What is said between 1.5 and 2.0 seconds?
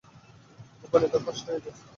গেছে।